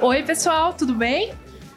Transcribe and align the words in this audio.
Oi, 0.00 0.22
pessoal, 0.22 0.72
tudo 0.72 0.94
bem? 0.94 1.32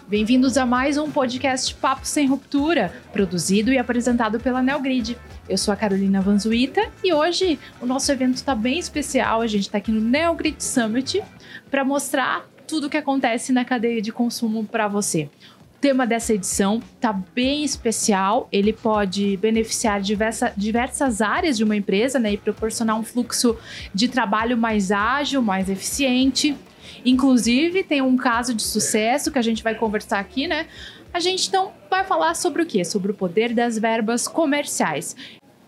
Bem-vindos 0.07 0.57
a 0.57 0.65
mais 0.65 0.97
um 0.97 1.09
podcast 1.09 1.73
Papo 1.75 2.05
Sem 2.05 2.27
Ruptura, 2.27 2.93
produzido 3.11 3.71
e 3.71 3.77
apresentado 3.77 4.39
pela 4.39 4.61
Neogrid. 4.61 5.17
Eu 5.49 5.57
sou 5.57 5.73
a 5.73 5.77
Carolina 5.77 6.21
Vanzuita 6.21 6.89
e 7.03 7.13
hoje 7.13 7.59
o 7.81 7.85
nosso 7.85 8.11
evento 8.11 8.35
está 8.35 8.53
bem 8.53 8.79
especial. 8.79 9.41
A 9.41 9.47
gente 9.47 9.63
está 9.63 9.77
aqui 9.77 9.91
no 9.91 9.99
Neogrid 9.99 10.63
Summit 10.63 11.21
para 11.69 11.83
mostrar 11.83 12.47
tudo 12.67 12.87
o 12.87 12.89
que 12.89 12.97
acontece 12.97 13.51
na 13.51 13.65
cadeia 13.65 14.01
de 14.01 14.11
consumo 14.11 14.63
para 14.63 14.87
você. 14.87 15.29
O 15.75 15.79
tema 15.81 16.05
dessa 16.05 16.33
edição 16.33 16.81
está 16.95 17.11
bem 17.11 17.63
especial. 17.63 18.47
Ele 18.51 18.71
pode 18.71 19.35
beneficiar 19.37 19.99
diversa, 19.99 20.53
diversas 20.55 21.21
áreas 21.21 21.57
de 21.57 21.63
uma 21.63 21.75
empresa 21.75 22.19
né, 22.19 22.33
e 22.33 22.37
proporcionar 22.37 22.97
um 22.97 23.03
fluxo 23.03 23.57
de 23.93 24.07
trabalho 24.07 24.57
mais 24.57 24.91
ágil, 24.91 25.41
mais 25.41 25.69
eficiente. 25.69 26.55
Inclusive, 27.05 27.83
tem 27.83 28.01
um 28.01 28.15
caso 28.15 28.53
de 28.53 28.61
sucesso 28.61 29.31
que 29.31 29.39
a 29.39 29.41
gente 29.41 29.63
vai 29.63 29.75
conversar 29.75 30.19
aqui, 30.19 30.47
né? 30.47 30.67
A 31.13 31.19
gente 31.19 31.47
então 31.47 31.71
vai 31.89 32.03
falar 32.03 32.35
sobre 32.35 32.61
o 32.61 32.65
quê? 32.65 32.85
Sobre 32.85 33.11
o 33.11 33.13
poder 33.13 33.53
das 33.53 33.77
verbas 33.77 34.27
comerciais. 34.27 35.15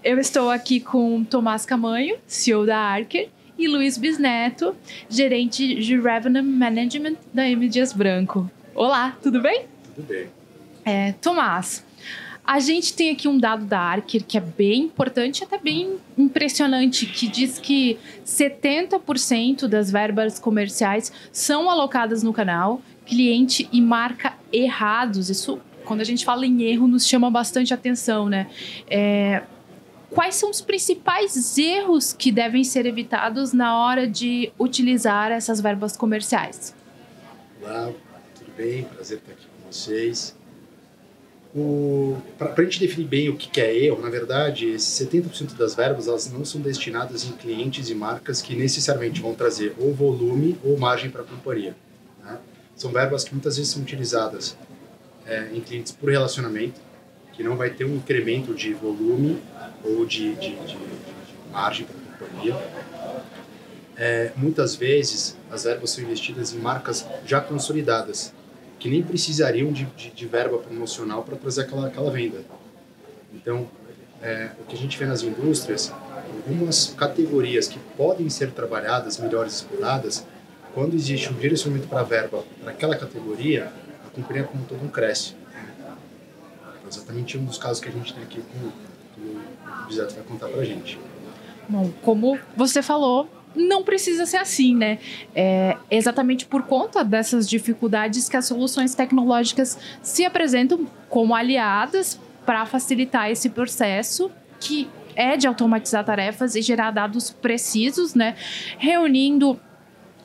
Eu 0.04 0.20
estou 0.20 0.50
aqui 0.50 0.80
com 0.80 1.24
Tomás 1.24 1.66
Camanho, 1.66 2.18
CEO 2.28 2.66
da 2.66 2.78
Arker, 2.78 3.30
e 3.58 3.68
Luiz 3.68 3.98
Bisneto, 3.98 4.76
gerente 5.10 5.76
de 5.76 6.00
Revenue 6.00 6.42
Management 6.42 7.16
da 7.34 7.48
M. 7.48 7.68
Dias 7.70 7.94
Branco. 7.94 8.50
Olá, 8.74 9.18
tudo 9.22 9.42
bem? 9.42 9.66
Tudo 9.96 10.08
bem. 10.08 10.28
É, 10.84 11.14
Tomás, 11.14 11.86
a 12.46 12.60
gente 12.60 12.94
tem 12.94 13.12
aqui 13.12 13.28
um 13.28 13.38
dado 13.38 13.66
da 13.66 13.80
Arker 13.80 14.24
que 14.24 14.38
é 14.38 14.42
bem 14.42 14.82
importante, 14.84 15.44
até 15.44 15.58
bem 15.58 15.98
impressionante, 16.18 17.06
que 17.06 17.28
diz 17.28 17.58
que 17.58 17.98
70% 18.26 19.68
das 19.68 19.90
verbas 19.90 20.40
comerciais 20.40 21.12
são 21.32 21.70
alocadas 21.70 22.22
no 22.22 22.34
canal, 22.34 22.82
cliente 23.06 23.70
e 23.72 23.82
marca 23.82 24.34
errados. 24.52 25.30
Isso, 25.30 25.60
quando 25.86 26.02
a 26.02 26.04
gente 26.04 26.26
fala 26.26 26.46
em 26.46 26.64
erro, 26.64 26.86
nos 26.86 27.08
chama 27.08 27.32
bastante 27.32 27.74
atenção, 27.74 28.28
né? 28.28 28.50
É, 28.90 29.44
quais 30.10 30.36
são 30.36 30.50
os 30.50 30.60
principais 30.60 31.58
erros 31.58 32.12
que 32.12 32.30
devem 32.30 32.66
ser 32.66 32.86
evitados 32.86 33.54
na 33.54 33.80
hora 33.80 34.06
de 34.06 34.52
utilizar 34.60 35.32
essas 35.32 35.62
verbas 35.62 35.96
comerciais? 35.96 36.76
Olá, 37.62 37.90
tudo 38.38 38.52
bem? 38.58 38.84
Prazer 38.84 39.20
estar 39.20 39.32
aqui 39.32 39.46
com 39.46 39.72
vocês. 39.72 40.43
Para 42.38 42.54
a 42.58 42.64
gente 42.64 42.80
definir 42.80 43.06
bem 43.06 43.30
o 43.30 43.36
que, 43.36 43.48
que 43.48 43.62
é 43.62 43.86
erro, 43.86 44.02
na 44.02 44.10
verdade, 44.10 44.74
70% 44.74 45.56
das 45.56 45.76
verbas 45.76 46.08
elas 46.08 46.32
não 46.32 46.44
são 46.44 46.60
destinadas 46.60 47.26
em 47.26 47.32
clientes 47.34 47.90
e 47.90 47.96
marcas 47.96 48.42
que 48.42 48.56
necessariamente 48.56 49.22
vão 49.22 49.36
trazer 49.36 49.76
ou 49.78 49.94
volume 49.94 50.58
ou 50.64 50.76
margem 50.78 51.12
para 51.12 51.22
a 51.22 51.26
companhia. 51.26 51.76
Né? 52.24 52.40
São 52.76 52.92
verbas 52.92 53.24
que 53.24 53.34
muitas 53.34 53.56
vezes 53.58 53.72
são 53.72 53.84
utilizadas 53.84 54.58
é, 55.28 55.50
em 55.54 55.62
clientes 55.62 55.92
por 55.92 56.10
relacionamento, 56.10 56.82
que 57.34 57.44
não 57.44 57.56
vai 57.56 57.70
ter 57.70 57.86
um 57.86 57.98
incremento 57.98 58.56
de 58.56 58.74
volume 58.74 59.40
ou 59.84 60.06
de, 60.08 60.34
de, 60.36 60.56
de, 60.56 60.76
de 60.76 60.78
margem 61.52 61.86
para 61.86 61.96
a 61.96 62.28
companhia. 62.28 62.56
É, 63.96 64.32
muitas 64.36 64.76
vezes 64.76 65.38
as 65.52 65.66
verbas 65.66 65.92
são 65.92 66.04
investidas 66.04 66.52
em 66.52 66.58
marcas 66.58 67.06
já 67.28 67.40
consolidadas, 67.40 68.34
que 68.84 68.90
nem 68.90 69.02
precisariam 69.02 69.72
de, 69.72 69.86
de, 69.86 70.10
de 70.10 70.26
verba 70.26 70.58
promocional 70.58 71.24
para 71.24 71.38
trazer 71.38 71.62
aquela, 71.62 71.88
aquela 71.88 72.12
venda. 72.12 72.42
Então, 73.34 73.66
é, 74.22 74.50
o 74.60 74.66
que 74.66 74.76
a 74.76 74.78
gente 74.78 75.00
vê 75.00 75.06
nas 75.06 75.24
indústrias, 75.24 75.90
algumas 76.36 76.88
categorias 76.88 77.66
que 77.70 77.80
podem 77.96 78.30
ser 78.30 78.52
trabalhadas, 78.52 79.18
melhores 79.20 79.54
exploradas, 79.54 80.26
quando 80.74 80.96
existe 80.96 81.32
um 81.32 81.38
direcionamento 81.38 81.88
para 81.88 82.04
verba 82.04 82.44
para 82.62 82.72
aquela 82.72 82.98
categoria, 82.98 83.72
a 84.06 84.10
companhia 84.10 84.44
como 84.44 84.66
todo 84.66 84.84
um 84.84 84.90
cresce. 84.90 85.34
É 85.56 86.86
exatamente 86.86 87.38
um 87.38 87.46
dos 87.46 87.58
casos 87.58 87.80
que 87.80 87.88
a 87.88 87.92
gente 87.92 88.14
tem 88.14 88.22
aqui 88.22 88.42
com 88.42 89.24
o 89.24 89.88
Bisato 89.88 90.14
vai 90.14 90.24
contar 90.26 90.50
para 90.50 90.60
a 90.60 90.66
gente. 90.66 91.00
Bom, 91.70 91.90
como 92.02 92.38
você 92.58 92.82
falou, 92.82 93.30
não 93.56 93.84
precisa 93.84 94.26
ser 94.26 94.38
assim, 94.38 94.76
né? 94.76 95.00
É 95.36 95.78
exatamente 95.90 96.46
por 96.46 96.64
conta 96.64 97.04
dessas 97.04 97.48
dificuldades 97.50 98.28
que 98.28 98.38
as 98.38 98.46
soluções 98.46 98.96
tecnológicas 98.96 99.78
se 100.02 100.26
apresentam 100.26 100.88
como 101.10 101.36
aliadas 101.36 102.20
para 102.46 102.66
facilitar 102.66 103.30
esse 103.30 103.50
processo 103.50 104.32
que 104.60 104.88
é 105.16 105.38
de 105.38 105.48
automatizar 105.48 106.04
tarefas 106.04 106.56
e 106.56 106.62
gerar 106.62 106.92
dados 106.92 107.30
precisos, 107.30 108.16
né? 108.16 108.36
Reunindo 108.78 109.60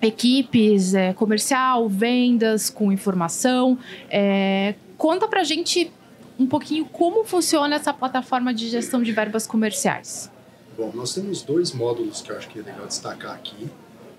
equipes 0.00 0.94
é, 0.94 1.12
comercial, 1.12 1.88
vendas 1.88 2.70
com 2.70 2.92
informação. 2.92 3.78
É, 4.10 4.74
conta 4.96 5.26
para 5.26 5.42
gente 5.42 5.92
um 6.38 6.46
pouquinho 6.46 6.84
como 6.84 7.24
funciona 7.24 7.76
essa 7.76 7.92
plataforma 7.92 8.54
de 8.54 8.68
gestão 8.68 9.02
de 9.02 9.12
verbas 9.12 9.46
comerciais. 9.46 10.30
Bom, 10.78 10.92
nós 10.94 11.12
temos 11.12 11.42
dois 11.42 11.72
módulos 11.72 12.22
que 12.22 12.30
eu 12.30 12.36
acho 12.36 12.48
que 12.48 12.60
é 12.60 12.62
legal 12.62 12.86
destacar 12.86 13.34
aqui. 13.34 13.68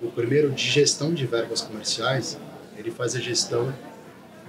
O 0.02 0.12
primeiro, 0.12 0.52
de 0.52 0.62
gestão 0.62 1.14
de 1.14 1.26
verbas 1.26 1.62
comerciais, 1.62 2.38
ele 2.78 2.92
faz 2.92 3.16
a 3.16 3.20
gestão 3.22 3.74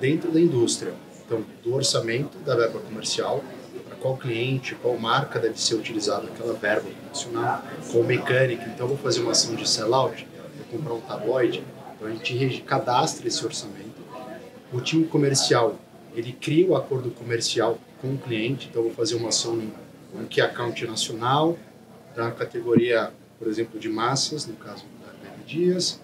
dentro 0.01 0.33
da 0.33 0.41
indústria. 0.41 0.93
Então, 1.25 1.45
do 1.63 1.73
orçamento 1.73 2.37
da 2.39 2.57
verba 2.57 2.81
comercial, 2.81 3.45
para 3.87 3.95
qual 3.95 4.17
cliente, 4.17 4.75
qual 4.75 4.99
marca 4.99 5.39
deve 5.39 5.61
ser 5.61 5.77
utilizada 5.77 6.27
aquela 6.27 6.53
verba 6.53 6.91
promocional, 6.91 7.63
qual 7.93 8.03
mecânica. 8.03 8.65
Então, 8.67 8.89
vou 8.89 8.97
fazer 8.97 9.21
uma 9.21 9.31
ação 9.31 9.55
de 9.55 9.69
sellout, 9.69 10.27
vou 10.57 10.81
comprar 10.81 10.95
um 10.95 11.01
tabloide, 11.03 11.63
então 11.95 12.09
a 12.09 12.11
gente 12.11 12.63
cadastra 12.63 13.29
esse 13.29 13.47
orçamento. 13.47 14.01
O 14.73 14.81
time 14.81 15.05
comercial 15.05 15.77
ele 16.13 16.33
cria 16.33 16.67
o 16.67 16.75
acordo 16.75 17.13
comercial 17.13 17.79
com 18.03 18.15
o 18.15 18.19
cliente, 18.19 18.67
então 18.69 18.83
vou 18.83 18.93
fazer 18.93 19.15
uma 19.15 19.29
ação 19.29 19.63
no 20.13 20.27
Key 20.27 20.41
Account 20.41 20.85
nacional, 20.89 21.57
da 22.15 22.31
categoria, 22.31 23.13
por 23.39 23.49
exemplo, 23.49 23.79
de 23.79 23.89
massas, 23.89 24.47
no 24.47 24.55
caso 24.55 24.85
da 25.05 25.13
Bebe 25.13 25.45
Dias, 25.47 26.01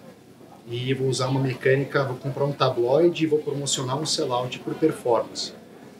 e 0.69 0.93
vou 0.93 1.07
usar 1.07 1.27
uma 1.27 1.39
mecânica, 1.39 2.03
vou 2.03 2.17
comprar 2.17 2.45
um 2.45 2.51
tabloide 2.51 3.23
e 3.23 3.27
vou 3.27 3.39
promocionar 3.39 3.97
um 3.97 4.05
sellout 4.05 4.59
por 4.59 4.75
performance. 4.75 5.53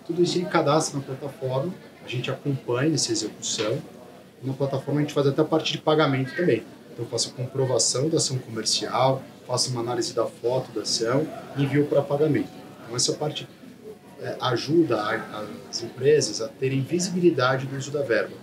Tudo 0.05 0.21
isso 0.21 0.37
ele 0.37 0.45
cadastra 0.45 0.99
na 0.99 1.05
plataforma, 1.05 1.73
a 2.03 2.07
gente 2.07 2.29
acompanha 2.29 2.95
essa 2.95 3.11
execução, 3.11 3.81
na 4.43 4.53
plataforma 4.53 4.99
a 4.99 5.03
gente 5.03 5.13
faz 5.13 5.27
até 5.27 5.41
a 5.41 5.45
parte 5.45 5.71
de 5.71 5.77
pagamento 5.77 6.35
também. 6.35 6.63
Então 6.91 7.05
eu 7.05 7.09
faço 7.09 7.29
a 7.29 7.31
comprovação 7.33 8.09
da 8.09 8.17
ação 8.17 8.37
comercial, 8.39 9.21
faço 9.45 9.71
uma 9.71 9.81
análise 9.81 10.13
da 10.13 10.25
foto 10.25 10.71
da 10.71 10.81
ação 10.81 11.27
e 11.55 11.63
envio 11.63 11.85
para 11.85 12.01
pagamento. 12.01 12.49
Então 12.83 12.95
essa 12.95 13.13
parte 13.13 13.47
é, 14.21 14.35
ajuda 14.41 15.01
a, 15.01 15.43
as 15.69 15.83
empresas 15.83 16.41
a 16.41 16.47
terem 16.47 16.81
visibilidade 16.81 17.65
do 17.65 17.77
uso 17.77 17.91
da 17.91 18.01
verba. 18.01 18.35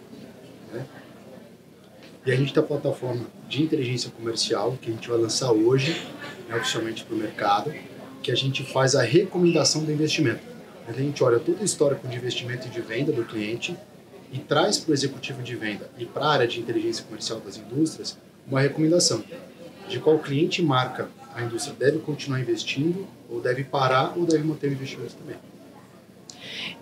Né? 0.72 0.84
E 2.26 2.32
a 2.32 2.36
gente 2.36 2.54
tem 2.54 2.62
a 2.62 2.66
plataforma 2.66 3.26
de 3.48 3.62
inteligência 3.62 4.10
comercial, 4.10 4.78
que 4.80 4.90
a 4.90 4.94
gente 4.94 5.08
vai 5.08 5.18
lançar 5.18 5.52
hoje, 5.52 6.06
né, 6.48 6.56
oficialmente 6.56 7.04
para 7.04 7.14
o 7.14 7.18
mercado, 7.18 7.72
que 8.22 8.32
a 8.32 8.34
gente 8.34 8.64
faz 8.64 8.94
a 8.94 9.02
recomendação 9.02 9.84
do 9.84 9.92
investimento. 9.92 10.40
A 10.88 10.92
gente 10.92 11.22
olha 11.22 11.38
todo 11.38 11.60
o 11.60 11.64
histórico 11.64 12.08
de 12.08 12.16
investimento 12.16 12.66
e 12.66 12.70
de 12.70 12.80
venda 12.80 13.12
do 13.12 13.24
cliente 13.24 13.76
e 14.32 14.38
traz 14.38 14.78
para 14.78 14.90
o 14.90 14.94
executivo 14.94 15.42
de 15.42 15.54
venda 15.54 15.90
e 15.98 16.06
para 16.06 16.24
a 16.24 16.32
área 16.32 16.46
de 16.46 16.60
inteligência 16.60 17.04
comercial 17.04 17.40
das 17.40 17.56
indústrias 17.56 18.18
uma 18.46 18.60
recomendação 18.60 19.22
de 19.88 19.98
qual 20.00 20.18
cliente 20.18 20.62
marca 20.62 21.08
a 21.34 21.42
indústria 21.42 21.74
deve 21.78 21.98
continuar 21.98 22.41
investindo, 22.41 23.06
ou 23.28 23.41
deve 23.41 23.65
parar, 23.65 24.16
ou 24.16 24.24
deve 24.24 24.44
manter 24.44 24.68
o 24.68 24.72
investimento 24.72 25.15
também. 25.15 25.36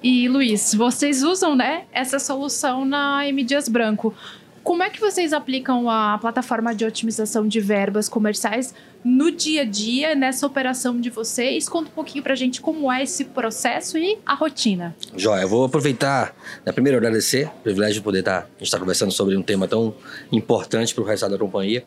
E 0.02 0.28
Luiz, 0.28 0.74
vocês 0.74 1.22
usam 1.22 1.56
né, 1.56 1.86
essa 1.90 2.18
solução 2.18 2.84
na 2.84 3.26
M 3.26 3.42
Dias 3.42 3.68
Branco. 3.68 4.14
Como 4.62 4.82
é 4.82 4.90
que 4.90 5.00
vocês 5.00 5.32
aplicam 5.32 5.90
a 5.90 6.18
plataforma 6.18 6.74
de 6.74 6.84
otimização 6.84 7.46
de 7.46 7.60
verbas 7.60 8.08
comerciais 8.08 8.74
no 9.04 9.30
dia 9.30 9.62
a 9.62 9.64
dia, 9.64 10.14
nessa 10.14 10.46
operação 10.46 11.00
de 11.00 11.10
vocês? 11.10 11.68
Conta 11.68 11.90
um 11.90 11.92
pouquinho 11.92 12.22
para 12.22 12.32
a 12.32 12.36
gente 12.36 12.60
como 12.60 12.90
é 12.90 13.02
esse 13.02 13.24
processo 13.24 13.98
e 13.98 14.18
a 14.24 14.34
rotina. 14.34 14.94
Joia, 15.16 15.42
eu 15.42 15.48
vou 15.48 15.64
aproveitar, 15.64 16.34
na 16.64 16.72
primeira 16.72 16.98
agradecer, 16.98 17.48
o 17.48 17.62
privilégio 17.62 17.94
de 17.94 18.02
poder 18.02 18.20
estar, 18.20 18.42
tá, 18.42 18.48
estar 18.60 18.78
conversando 18.78 19.10
sobre 19.10 19.36
um 19.36 19.42
tema 19.42 19.66
tão 19.66 19.94
importante 20.30 20.94
para 20.94 21.02
o 21.02 21.06
resto 21.06 21.28
da 21.28 21.38
companhia. 21.38 21.84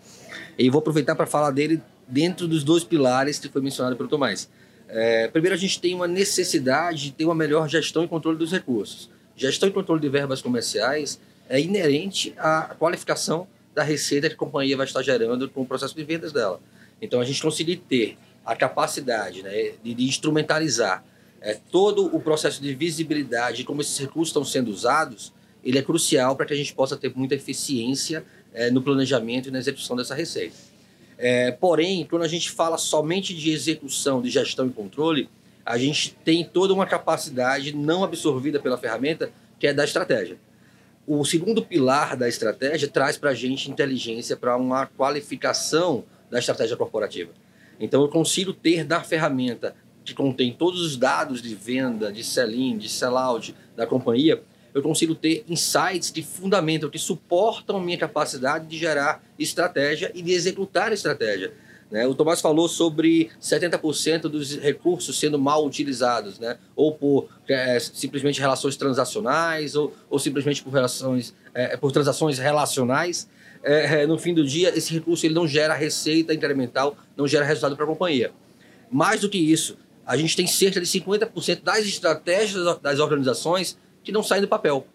E 0.57 0.69
vou 0.69 0.80
aproveitar 0.80 1.16
para 1.16 1.25
falar 1.25 1.51
dele 1.51 1.81
dentro 2.07 2.48
dos 2.48 2.63
dois 2.63 2.83
pilares 2.83 3.39
que 3.39 3.48
foi 3.50 3.62
mencionado 3.62 3.95
pelo 3.95 4.10
Tomás 4.10 4.50
é, 4.88 5.27
primeiro, 5.27 5.56
a 5.56 5.57
gente 5.57 5.80
tem 5.80 5.94
uma 5.94 6.07
necessidade 6.07 7.04
de 7.04 7.12
ter 7.12 7.25
uma 7.25 7.36
melhor 7.36 7.68
gestão 7.68 8.04
e 8.04 8.07
controle 8.07 8.38
dos 8.38 8.51
recursos. 8.51 9.10
Gestão 9.36 9.68
e 9.68 9.72
controle 9.72 10.00
de 10.00 10.10
verbas 10.10 10.42
comerciais 10.42 11.19
é 11.50 11.60
inerente 11.60 12.34
à 12.38 12.76
qualificação 12.78 13.48
da 13.74 13.84
receita 13.84 14.30
que 14.30 14.36
a 14.36 14.38
companhia 14.38 14.78
vai 14.78 14.86
estar 14.86 15.02
gerando 15.02 15.50
com 15.50 15.62
o 15.62 15.66
processo 15.66 15.96
de 15.96 16.04
vendas 16.04 16.32
dela. 16.32 16.62
Então, 17.02 17.20
a 17.20 17.26
gente 17.26 17.42
conseguir 17.42 17.78
ter 17.78 18.18
a 18.46 18.56
capacidade 18.56 19.44
né, 19.44 19.74
de, 19.84 19.94
de 19.94 20.04
instrumentalizar 20.06 21.04
é, 21.42 21.58
todo 21.72 22.16
o 22.16 22.20
processo 22.20 22.62
de 22.62 22.74
visibilidade 22.74 23.58
de 23.58 23.64
como 23.64 23.82
esses 23.82 23.98
recursos 23.98 24.30
estão 24.30 24.46
sendo 24.46 24.72
usados, 24.72 25.34
ele 25.64 25.78
é 25.78 25.82
crucial 25.82 26.36
para 26.36 26.46
que 26.46 26.54
a 26.54 26.56
gente 26.56 26.74
possa 26.74 26.96
ter 26.96 27.12
muita 27.16 27.36
eficiência 27.36 28.24
é, 28.54 28.72
no 28.72 28.82
planejamento 28.82 29.50
e 29.50 29.52
na 29.52 29.60
execução 29.60 29.96
dessa 29.96 30.16
receita. 30.16 30.56
É, 31.18 31.52
porém, 31.52 32.06
quando 32.10 32.24
a 32.24 32.28
gente 32.28 32.52
fala 32.52 32.78
somente 32.78 33.34
de 33.34 33.52
execução, 33.52 34.22
de 34.22 34.30
gestão 34.30 34.68
e 34.68 34.70
controle, 34.70 35.30
a 35.66 35.78
gente 35.78 36.16
tem 36.24 36.44
toda 36.44 36.74
uma 36.74 36.86
capacidade 36.86 37.76
não 37.76 38.04
absorvida 38.04 38.60
pela 38.60 38.78
ferramenta, 38.78 39.32
que 39.60 39.68
é 39.68 39.74
da 39.74 39.84
estratégia. 39.84 40.38
O 41.07 41.24
segundo 41.24 41.63
pilar 41.63 42.18
da 42.18 42.28
estratégia 42.28 42.88
traz 42.88 43.16
para 43.16 43.30
a 43.30 43.34
gente 43.36 43.69
inteligência 43.69 44.36
para 44.36 44.57
uma 44.57 44.88
qualificação 44.88 46.04
da 46.31 46.40
estratégia 46.40 46.75
corporativa. 46.75 47.31
Então, 47.80 48.02
eu 48.02 48.10
consigo 48.10 48.52
ter 48.52 48.84
da 48.84 49.02
ferramenta 49.02 49.75
que 50.04 50.16
contém 50.16 50.52
todos 50.52 50.81
os 50.81 50.98
dados 50.98 51.44
de 51.44 51.54
venda, 51.54 52.12
de 52.12 52.24
sell-in, 52.24 52.78
de 52.78 52.90
sell-out 52.90 53.56
da 53.75 53.86
companhia, 53.86 54.42
eu 54.74 54.81
consigo 54.81 55.13
ter 55.13 55.46
insights 55.48 56.10
que 56.10 56.24
fundamentam, 56.24 56.90
que 56.90 57.00
suportam 57.00 57.80
minha 57.80 57.98
capacidade 57.98 58.66
de 58.68 58.78
gerar 58.78 59.24
estratégia 59.38 60.12
e 60.13 60.22
de 60.22 60.31
executar 60.31 60.92
estratégia. 60.92 61.54
Né? 61.96 62.06
O 62.06 62.14
Tomás 62.14 62.42
falou 62.42 62.68
sobre 62.68 63.30
70% 63.42 64.24
dos 64.24 64.58
recursos 64.58 65.18
sendo 65.18 65.40
mal 65.40 65.66
utilizados, 65.66 66.38
né? 66.40 66.58
ou 66.76 66.94
por 66.94 67.30
é, 67.48 67.80
simplesmente 67.80 68.38
relações 68.38 68.76
transacionais, 68.76 69.78
ou, 69.78 69.96
ou 70.10 70.20
simplesmente 70.20 70.62
por, 70.62 70.74
relações, 70.74 71.34
é, 71.54 71.78
por 71.78 71.94
transações 71.94 72.38
relacionais. 72.38 73.30
É, 73.64 74.02
é 74.02 74.06
no 74.06 74.18
fim 74.18 74.34
do 74.34 74.46
dia, 74.46 74.78
esse 74.78 74.94
recurso 74.94 75.26
ele 75.26 75.34
não 75.34 75.48
gera 75.48 75.74
receita 75.74 76.34
incremental, 76.34 76.98
não 77.16 77.26
gera 77.26 77.46
resultado 77.46 77.78
para 77.78 77.86
a 77.86 77.88
companhia. 77.88 78.34
Mais 78.92 79.22
do 79.22 79.30
que 79.30 79.38
isso, 79.38 79.78
a 80.06 80.18
gente 80.18 80.36
tem 80.36 80.46
cerca 80.46 80.82
de 80.82 80.86
50% 80.86 81.64
das 81.64 81.86
estratégias 81.86 82.78
das 82.82 83.00
organizações 83.00 83.78
que 84.04 84.12
não 84.12 84.22
saem 84.22 84.42
do 84.42 84.50
papel. 84.50 84.86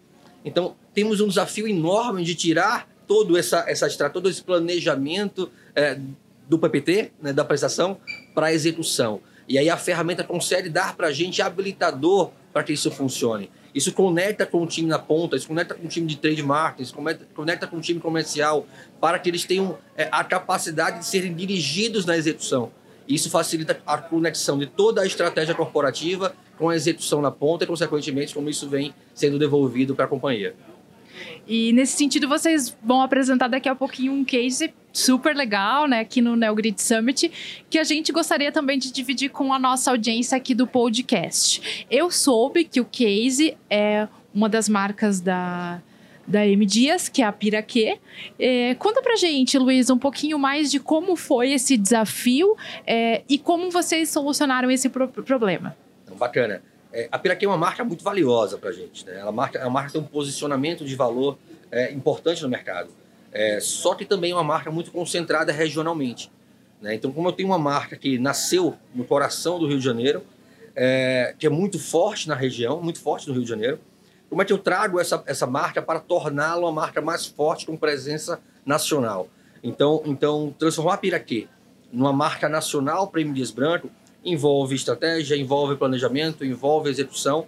Então, 0.45 0.75
temos 0.93 1.19
um 1.19 1.27
desafio 1.27 1.67
enorme 1.67 2.23
de 2.23 2.35
tirar 2.35 2.87
todo, 3.07 3.35
essa, 3.35 3.65
essa, 3.67 4.09
todo 4.11 4.29
esse 4.29 4.43
planejamento 4.43 5.51
é, 5.75 5.99
do 6.51 6.59
PPT, 6.59 7.13
né, 7.21 7.31
da 7.31 7.45
prestação, 7.45 7.97
para 8.35 8.51
execução. 8.51 9.21
E 9.47 9.57
aí 9.57 9.69
a 9.69 9.77
ferramenta 9.77 10.21
consegue 10.21 10.67
dar 10.67 10.97
para 10.97 11.07
a 11.07 11.11
gente 11.13 11.41
habilitador 11.41 12.31
para 12.51 12.61
que 12.61 12.73
isso 12.73 12.91
funcione. 12.91 13.49
Isso 13.73 13.93
conecta 13.93 14.45
com 14.45 14.61
o 14.61 14.67
time 14.67 14.89
na 14.89 14.99
ponta, 14.99 15.37
isso 15.37 15.47
conecta 15.47 15.73
com 15.73 15.85
o 15.85 15.87
time 15.87 16.05
de 16.05 16.17
trade 16.17 16.43
marketing, 16.43 16.83
isso 16.83 16.95
conecta 17.33 17.67
com 17.67 17.77
o 17.77 17.79
time 17.79 18.01
comercial, 18.01 18.67
para 18.99 19.17
que 19.17 19.29
eles 19.29 19.45
tenham 19.45 19.77
é, 19.95 20.09
a 20.11 20.25
capacidade 20.25 20.99
de 20.99 21.05
serem 21.05 21.33
dirigidos 21.33 22.05
na 22.05 22.17
execução. 22.17 22.69
Isso 23.07 23.29
facilita 23.29 23.79
a 23.85 23.97
conexão 23.97 24.59
de 24.59 24.65
toda 24.65 25.03
a 25.03 25.05
estratégia 25.05 25.55
corporativa 25.55 26.35
com 26.57 26.67
a 26.67 26.75
execução 26.75 27.21
na 27.21 27.31
ponta 27.31 27.63
e, 27.63 27.67
consequentemente, 27.67 28.33
como 28.33 28.49
isso 28.49 28.67
vem 28.67 28.93
sendo 29.13 29.39
devolvido 29.39 29.95
para 29.95 30.03
a 30.03 30.07
companhia. 30.09 30.53
E 31.47 31.73
nesse 31.73 31.97
sentido, 31.97 32.27
vocês 32.27 32.77
vão 32.83 33.01
apresentar 33.01 33.47
daqui 33.47 33.67
a 33.67 33.75
pouquinho 33.75 34.13
um 34.13 34.23
case 34.23 34.73
super 34.93 35.35
legal, 35.35 35.87
né, 35.87 36.01
aqui 36.01 36.21
no 36.21 36.35
NeoGrid 36.35 36.81
Summit, 36.81 37.31
que 37.69 37.79
a 37.79 37.83
gente 37.83 38.11
gostaria 38.11 38.51
também 38.51 38.77
de 38.77 38.91
dividir 38.91 39.29
com 39.29 39.53
a 39.53 39.59
nossa 39.59 39.91
audiência 39.91 40.37
aqui 40.37 40.53
do 40.53 40.67
podcast. 40.67 41.85
Eu 41.89 42.11
soube 42.11 42.65
que 42.65 42.81
o 42.81 42.85
case 42.85 43.57
é 43.69 44.07
uma 44.33 44.49
das 44.49 44.67
marcas 44.67 45.21
da, 45.21 45.81
da 46.27 46.45
M 46.45 46.65
Dias, 46.65 47.07
que 47.07 47.21
é 47.21 47.25
a 47.25 47.31
Piraquê. 47.31 47.99
É, 48.37 48.75
conta 48.75 49.01
pra 49.01 49.15
gente, 49.15 49.57
Luiz, 49.57 49.89
um 49.89 49.97
pouquinho 49.97 50.37
mais 50.37 50.69
de 50.69 50.79
como 50.79 51.15
foi 51.15 51.53
esse 51.53 51.77
desafio 51.77 52.55
é, 52.85 53.23
e 53.29 53.37
como 53.37 53.71
vocês 53.71 54.09
solucionaram 54.09 54.69
esse 54.69 54.89
pro 54.89 55.07
problema 55.07 55.75
bacana. 56.21 56.61
É, 56.93 57.07
a 57.11 57.17
Piraquê 57.17 57.45
é 57.45 57.47
uma 57.47 57.57
marca 57.57 57.83
muito 57.83 58.03
valiosa 58.03 58.57
para 58.57 58.69
a 58.69 58.73
gente. 58.73 59.05
Né? 59.05 59.19
Ela 59.19 59.31
marca, 59.31 59.59
uma 59.59 59.69
marca 59.69 59.91
tem 59.91 60.01
um 60.01 60.05
posicionamento 60.05 60.83
de 60.85 60.95
valor 60.95 61.37
é, 61.71 61.91
importante 61.91 62.41
no 62.43 62.49
mercado. 62.49 62.89
É, 63.31 63.59
só 63.61 63.95
que 63.95 64.05
também 64.05 64.31
é 64.31 64.35
uma 64.35 64.43
marca 64.43 64.69
muito 64.69 64.91
concentrada 64.91 65.51
regionalmente. 65.51 66.31
Né? 66.81 66.95
Então, 66.95 67.11
como 67.11 67.29
eu 67.29 67.31
tenho 67.31 67.49
uma 67.49 67.59
marca 67.59 67.95
que 67.95 68.17
nasceu 68.17 68.75
no 68.93 69.05
coração 69.05 69.57
do 69.57 69.67
Rio 69.67 69.77
de 69.77 69.85
Janeiro, 69.85 70.21
é, 70.75 71.33
que 71.37 71.45
é 71.45 71.49
muito 71.49 71.79
forte 71.79 72.27
na 72.27 72.35
região, 72.35 72.81
muito 72.81 72.99
forte 72.99 73.27
no 73.27 73.33
Rio 73.33 73.43
de 73.43 73.49
Janeiro, 73.49 73.79
como 74.29 74.41
é 74.41 74.45
que 74.45 74.53
eu 74.53 74.57
trago 74.57 74.99
essa, 74.99 75.21
essa 75.25 75.45
marca 75.45 75.81
para 75.81 75.99
torná-la 75.99 76.61
uma 76.61 76.71
marca 76.71 77.01
mais 77.01 77.25
forte 77.25 77.65
com 77.65 77.75
presença 77.77 78.39
nacional? 78.65 79.29
Então, 79.63 80.01
então 80.05 80.55
transformar 80.57 80.95
a 80.95 80.97
Piraquê 80.97 81.47
numa 81.91 82.13
marca 82.13 82.47
nacional 82.47 83.07
para. 83.07 83.21
Dias 83.23 83.51
Branco 83.51 83.89
envolve 84.23 84.75
estratégia, 84.75 85.35
envolve 85.35 85.75
planejamento, 85.75 86.45
envolve 86.45 86.89
execução, 86.89 87.47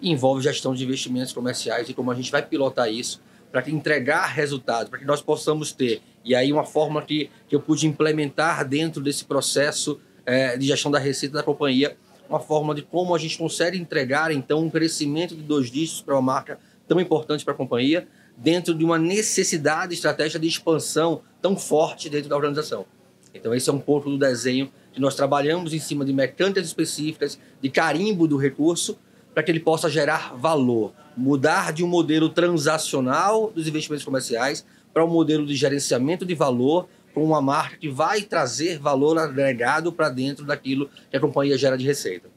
envolve 0.00 0.42
gestão 0.42 0.74
de 0.74 0.84
investimentos 0.84 1.32
comerciais 1.32 1.88
e 1.88 1.94
como 1.94 2.10
a 2.10 2.14
gente 2.14 2.30
vai 2.30 2.44
pilotar 2.44 2.90
isso 2.90 3.20
para 3.50 3.68
entregar 3.68 4.26
resultados, 4.26 4.88
para 4.88 4.98
que 4.98 5.04
nós 5.04 5.20
possamos 5.20 5.72
ter. 5.72 6.00
E 6.24 6.34
aí 6.34 6.52
uma 6.52 6.64
forma 6.64 7.02
que, 7.02 7.28
que 7.48 7.54
eu 7.54 7.60
pude 7.60 7.86
implementar 7.86 8.66
dentro 8.66 9.02
desse 9.02 9.24
processo 9.24 10.00
é, 10.24 10.56
de 10.56 10.66
gestão 10.66 10.90
da 10.90 10.98
receita 10.98 11.34
da 11.34 11.42
companhia, 11.42 11.96
uma 12.28 12.40
forma 12.40 12.74
de 12.74 12.82
como 12.82 13.14
a 13.14 13.18
gente 13.18 13.36
consegue 13.36 13.76
entregar 13.76 14.32
então 14.32 14.60
um 14.60 14.70
crescimento 14.70 15.36
de 15.36 15.42
dois 15.42 15.70
dígitos 15.70 16.00
para 16.00 16.14
uma 16.14 16.22
marca 16.22 16.58
tão 16.88 17.00
importante 17.00 17.44
para 17.44 17.52
a 17.52 17.56
companhia, 17.56 18.08
dentro 18.36 18.74
de 18.74 18.84
uma 18.84 18.98
necessidade 18.98 19.94
estratégica 19.94 20.38
de 20.38 20.48
expansão 20.48 21.20
tão 21.40 21.56
forte 21.56 22.08
dentro 22.08 22.30
da 22.30 22.36
organização. 22.36 22.86
Então 23.34 23.54
esse 23.54 23.68
é 23.68 23.72
um 23.72 23.78
ponto 23.78 24.08
do 24.08 24.18
desenho 24.18 24.70
nós 25.00 25.14
trabalhamos 25.14 25.72
em 25.72 25.78
cima 25.78 26.04
de 26.04 26.12
mecânicas 26.12 26.66
específicas, 26.66 27.38
de 27.60 27.70
carimbo 27.70 28.28
do 28.28 28.36
recurso, 28.36 28.98
para 29.32 29.42
que 29.42 29.50
ele 29.50 29.60
possa 29.60 29.88
gerar 29.88 30.34
valor. 30.34 30.92
Mudar 31.16 31.72
de 31.72 31.82
um 31.82 31.88
modelo 31.88 32.28
transacional 32.28 33.50
dos 33.50 33.66
investimentos 33.66 34.04
comerciais 34.04 34.64
para 34.92 35.04
um 35.04 35.08
modelo 35.08 35.46
de 35.46 35.54
gerenciamento 35.54 36.24
de 36.24 36.34
valor 36.34 36.88
com 37.14 37.24
uma 37.24 37.40
marca 37.42 37.76
que 37.76 37.88
vai 37.88 38.22
trazer 38.22 38.78
valor 38.78 39.18
agregado 39.18 39.92
para 39.92 40.08
dentro 40.08 40.44
daquilo 40.44 40.90
que 41.10 41.16
a 41.16 41.20
companhia 41.20 41.56
gera 41.58 41.76
de 41.76 41.86
receita. 41.86 42.28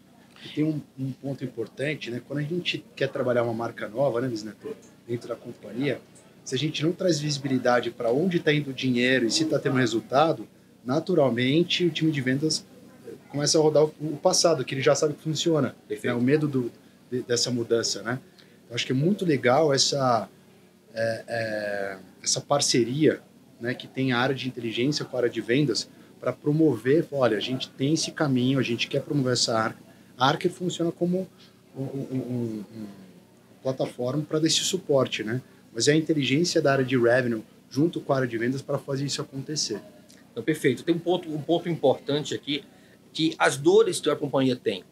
E 0.46 0.50
tem 0.50 0.64
um, 0.64 0.82
um, 1.00 1.12
ponto 1.12 1.44
importante, 1.44 2.12
né? 2.12 2.22
Quando 2.26 2.40
a 2.40 2.44
gente 2.44 2.84
quer 2.96 3.08
trabalhar 3.08 3.44
uma 3.44 3.54
marca 3.54 3.88
nova, 3.88 4.22
né, 4.22 4.32
dentro 5.08 5.28
da 5.28 5.36
companhia, 5.36 6.00
se 6.44 6.54
a 6.54 6.58
gente 6.58 6.84
não 6.84 6.92
traz 6.92 7.20
visibilidade 7.20 7.90
para 7.90 8.12
onde 8.12 8.38
está 8.38 8.54
indo 8.54 8.70
o 8.70 8.74
dinheiro 8.74 9.26
e 9.26 9.32
se 9.32 9.44
está 9.44 9.58
tendo 9.58 9.78
resultado, 9.78 10.48
naturalmente 10.86 11.86
o 11.86 11.90
time 11.90 12.12
de 12.12 12.22
vendas 12.22 12.66
começa 13.30 13.58
a 13.58 13.62
rodar 13.62 13.84
o 13.84 14.18
passado, 14.22 14.64
que 14.64 14.74
ele 14.74 14.82
já 14.82 14.96
sabe 14.96 15.14
que 15.14 15.22
funciona. 15.22 15.76
Né? 15.90 16.14
O 16.14 16.22
medo 16.22 16.48
do, 16.48 16.72
de, 17.12 17.22
dessa 17.22 17.52
mudança, 17.52 18.02
né? 18.02 18.20
Eu 18.70 18.76
acho 18.76 18.86
que 18.86 18.92
é 18.92 18.96
muito 18.96 19.26
legal 19.26 19.74
essa, 19.74 20.28
é, 20.94 21.24
é, 21.28 21.98
essa 22.24 22.42
parceria 22.42 23.22
né, 23.60 23.74
que 23.74 23.88
tem 23.88 24.12
a 24.12 24.18
área 24.18 24.34
de 24.34 24.48
inteligência 24.48 25.06
com 25.06 25.16
a 25.16 25.20
área 25.20 25.30
de 25.30 25.40
vendas 25.42 25.88
para 26.20 26.34
promover, 26.34 27.06
olha, 27.12 27.38
a 27.38 27.42
gente 27.42 27.70
tem 27.70 27.94
esse 27.94 28.12
caminho, 28.12 28.58
a 28.58 28.64
gente 28.64 28.88
quer 28.88 29.02
promover 29.02 29.34
essa 29.34 29.56
arca. 29.56 29.80
A 30.18 30.28
arca 30.28 30.50
funciona 30.50 30.92
como 30.92 31.28
um, 31.78 31.84
um, 31.84 32.08
um, 32.12 32.64
um 32.76 32.86
plataforma 33.62 34.24
para 34.24 34.40
dar 34.40 34.48
esse 34.48 34.62
suporte, 34.62 35.24
né? 35.24 35.42
Mas 35.74 35.88
é 35.88 35.92
a 35.92 35.96
inteligência 35.96 36.62
da 36.62 36.72
área 36.72 36.86
de 36.86 36.98
revenue 36.98 37.44
junto 37.70 38.00
com 38.00 38.14
a 38.14 38.16
área 38.18 38.28
de 38.28 38.38
vendas 38.38 38.62
para 38.62 38.78
fazer 38.78 39.06
isso 39.06 39.22
acontecer. 39.22 39.82
Então, 40.36 40.44
perfeito. 40.44 40.84
Tem 40.84 40.94
um 40.94 41.00
ponto, 41.00 41.34
um 41.34 41.42
ponto 41.42 41.70
importante 41.70 42.36
aqui, 42.36 42.62
que 43.14 43.34
as 43.40 43.56
dores 43.56 44.02
que 44.02 44.10
a 44.10 44.16
companhia 44.18 44.58
tem 44.58 44.84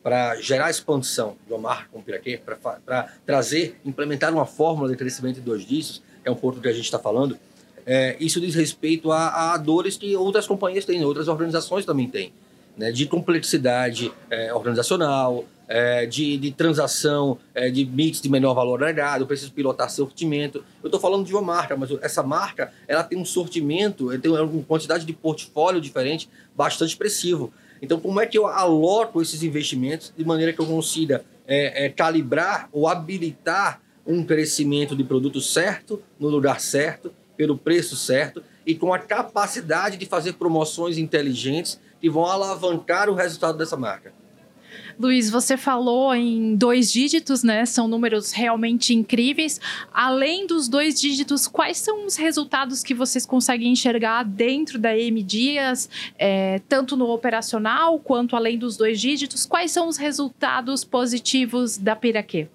para 0.00 0.40
gerar 0.40 0.70
expansão 0.70 1.36
de 1.44 1.52
uma 1.52 1.58
marca 1.60 1.88
como 1.90 2.04
Piraquê, 2.04 2.40
para 2.84 3.12
trazer, 3.26 3.76
implementar 3.84 4.32
uma 4.32 4.46
fórmula 4.46 4.88
de 4.88 4.96
crescimento 4.96 5.36
de 5.36 5.40
dois 5.40 5.64
dígitos, 5.64 6.02
é 6.24 6.30
um 6.30 6.36
ponto 6.36 6.60
que 6.60 6.68
a 6.68 6.72
gente 6.72 6.84
está 6.84 7.00
falando, 7.00 7.36
é, 7.84 8.16
isso 8.20 8.40
diz 8.40 8.54
respeito 8.54 9.10
a, 9.10 9.54
a, 9.54 9.56
dores 9.56 9.96
que 9.96 10.14
outras 10.16 10.46
companhias 10.46 10.84
têm, 10.84 11.04
outras 11.04 11.26
organizações 11.26 11.84
também 11.84 12.08
têm, 12.08 12.32
né, 12.76 12.92
de 12.92 13.06
complexidade 13.06 14.12
é, 14.30 14.54
organizacional, 14.54 15.44
é, 15.72 16.04
de, 16.04 16.36
de, 16.36 16.50
transação, 16.50 17.38
é, 17.54 17.70
de 17.70 17.86
mix 17.86 18.20
de 18.20 18.28
menor 18.28 18.52
valor 18.52 18.74
agregado, 18.74 19.22
eu 19.22 19.26
preciso 19.26 19.52
pilotar 19.52 19.88
sortimento. 19.88 20.62
Eu 20.82 20.88
estou 20.88 21.00
falando 21.00 21.24
de 21.24 21.32
uma 21.32 21.40
marca, 21.40 21.74
mas 21.74 21.90
essa 22.02 22.22
marca 22.22 22.70
ela 22.86 23.02
tem 23.02 23.18
um 23.18 23.24
sortimento, 23.24 24.16
tem 24.18 24.30
uma 24.30 24.46
quantidade 24.64 25.06
de 25.06 25.14
portfólio 25.14 25.80
diferente 25.80 26.28
bastante 26.54 26.90
expressivo. 26.90 27.50
Então, 27.80 27.98
como 27.98 28.20
é 28.20 28.26
que 28.26 28.36
eu 28.36 28.46
aloco 28.46 29.22
esses 29.22 29.42
investimentos 29.42 30.12
de 30.14 30.22
maneira 30.26 30.52
que 30.52 30.60
eu 30.60 30.66
consiga 30.66 31.24
é, 31.46 31.86
é, 31.86 31.88
calibrar 31.88 32.68
ou 32.70 32.86
habilitar 32.86 33.80
um 34.06 34.22
crescimento 34.22 34.94
de 34.94 35.02
produto 35.02 35.40
certo, 35.40 36.02
no 36.20 36.28
lugar 36.28 36.60
certo, 36.60 37.14
pelo 37.34 37.56
preço 37.56 37.96
certo 37.96 38.42
e 38.66 38.74
com 38.74 38.92
a 38.92 38.98
capacidade 38.98 39.96
de 39.96 40.04
fazer 40.04 40.34
promoções 40.34 40.98
inteligentes 40.98 41.80
que 41.98 42.10
vão 42.10 42.26
alavancar 42.26 43.08
o 43.08 43.14
resultado 43.14 43.56
dessa 43.56 43.76
marca? 43.76 44.12
Luiz, 44.98 45.30
você 45.30 45.56
falou 45.56 46.14
em 46.14 46.54
dois 46.54 46.92
dígitos, 46.92 47.42
né? 47.42 47.64
São 47.66 47.88
números 47.88 48.32
realmente 48.32 48.94
incríveis. 48.94 49.60
Além 49.92 50.46
dos 50.46 50.68
dois 50.68 51.00
dígitos, 51.00 51.46
quais 51.46 51.78
são 51.78 52.06
os 52.06 52.16
resultados 52.16 52.82
que 52.82 52.94
vocês 52.94 53.26
conseguem 53.26 53.72
enxergar 53.72 54.22
dentro 54.22 54.78
da 54.78 54.96
M 54.96 55.22
Dias, 55.22 55.88
é, 56.18 56.60
tanto 56.68 56.96
no 56.96 57.08
operacional 57.10 57.98
quanto 57.98 58.36
além 58.36 58.58
dos 58.58 58.76
dois 58.76 59.00
dígitos? 59.00 59.46
Quais 59.46 59.70
são 59.70 59.88
os 59.88 59.96
resultados 59.96 60.84
positivos 60.84 61.76
da 61.76 61.96
Piraquê? 61.96 62.48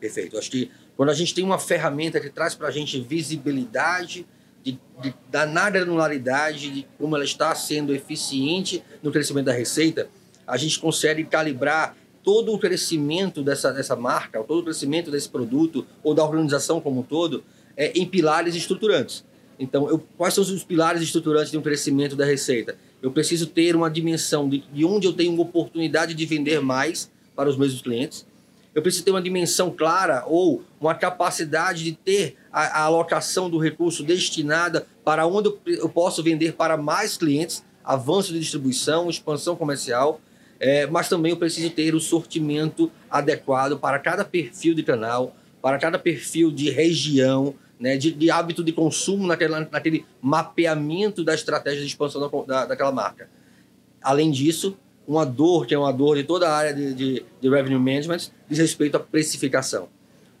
Perfeito. 0.00 0.38
Acho 0.38 0.50
que 0.50 0.70
quando 0.96 1.10
a 1.10 1.14
gente 1.14 1.34
tem 1.34 1.44
uma 1.44 1.58
ferramenta 1.58 2.20
que 2.20 2.30
traz 2.30 2.54
para 2.54 2.68
a 2.68 2.70
gente 2.70 3.00
visibilidade 3.00 4.26
de, 4.62 4.78
de, 5.00 5.14
da 5.30 5.70
granularidade 5.70 6.70
de 6.70 6.86
como 6.98 7.16
ela 7.16 7.24
está 7.24 7.54
sendo 7.54 7.94
eficiente 7.94 8.82
no 9.02 9.10
crescimento 9.10 9.46
da 9.46 9.52
receita, 9.52 10.08
a 10.46 10.56
gente 10.56 10.78
consegue 10.78 11.24
calibrar 11.24 11.96
todo 12.22 12.52
o 12.52 12.58
crescimento 12.58 13.42
dessa, 13.42 13.72
dessa 13.72 13.96
marca, 13.96 14.42
todo 14.42 14.60
o 14.60 14.64
crescimento 14.64 15.10
desse 15.10 15.28
produto 15.28 15.86
ou 16.02 16.14
da 16.14 16.24
organização 16.24 16.80
como 16.80 17.00
um 17.00 17.02
todo 17.02 17.42
é, 17.76 17.92
em 17.98 18.06
pilares 18.06 18.54
estruturantes. 18.54 19.24
Então, 19.58 19.88
eu, 19.88 20.02
quais 20.16 20.34
são 20.34 20.42
os 20.42 20.64
pilares 20.64 21.02
estruturantes 21.02 21.50
de 21.50 21.58
um 21.58 21.62
crescimento 21.62 22.16
da 22.16 22.24
receita? 22.24 22.76
Eu 23.02 23.10
preciso 23.10 23.46
ter 23.46 23.74
uma 23.74 23.90
dimensão 23.90 24.48
de, 24.48 24.64
de 24.72 24.84
onde 24.84 25.06
eu 25.06 25.12
tenho 25.12 25.32
uma 25.32 25.42
oportunidade 25.42 26.14
de 26.14 26.26
vender 26.26 26.60
mais 26.60 27.10
para 27.34 27.48
os 27.48 27.56
mesmos 27.56 27.82
clientes. 27.82 28.26
Eu 28.74 28.80
preciso 28.80 29.04
ter 29.04 29.10
uma 29.10 29.20
dimensão 29.20 29.70
clara 29.70 30.24
ou 30.26 30.62
uma 30.80 30.94
capacidade 30.94 31.84
de 31.84 31.92
ter 31.92 32.36
a, 32.50 32.80
a 32.80 32.82
alocação 32.84 33.50
do 33.50 33.58
recurso 33.58 34.02
destinada 34.02 34.86
para 35.04 35.26
onde 35.26 35.48
eu, 35.48 35.60
eu, 35.66 35.88
posso 35.88 36.22
vender 36.22 36.54
para 36.54 36.76
mais 36.76 37.16
clientes, 37.16 37.62
avanço 37.84 38.32
de 38.32 38.40
distribuição, 38.40 39.10
expansão 39.10 39.56
comercial, 39.56 40.20
é, 40.62 40.86
mas 40.86 41.08
também 41.08 41.32
eu 41.32 41.36
preciso 41.36 41.68
ter 41.70 41.92
o 41.92 41.98
sortimento 41.98 42.88
adequado 43.10 43.76
para 43.76 43.98
cada 43.98 44.24
perfil 44.24 44.74
de 44.74 44.84
canal, 44.84 45.34
para 45.60 45.76
cada 45.76 45.98
perfil 45.98 46.52
de 46.52 46.70
região, 46.70 47.52
né, 47.80 47.96
de, 47.96 48.12
de 48.12 48.30
hábito 48.30 48.62
de 48.62 48.70
consumo 48.72 49.26
naquele, 49.26 50.04
mapeamento 50.20 51.24
da 51.24 51.34
estratégia 51.34 51.80
de 51.80 51.88
expansão 51.88 52.20
da, 52.20 52.44
da, 52.46 52.66
daquela 52.66 52.92
marca. 52.92 53.28
Além 54.00 54.30
disso, 54.30 54.76
uma 55.04 55.26
dor, 55.26 55.66
que 55.66 55.74
é 55.74 55.78
uma 55.78 55.92
dor 55.92 56.16
de 56.16 56.22
toda 56.22 56.48
a 56.48 56.56
área 56.56 56.72
de, 56.72 56.94
de, 56.94 57.24
de 57.40 57.48
revenue 57.50 57.80
management, 57.80 58.30
diz 58.48 58.58
respeito 58.58 58.96
à 58.96 59.00
precificação. 59.00 59.88